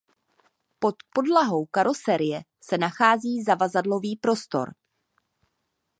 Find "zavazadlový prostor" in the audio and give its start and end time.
3.43-4.73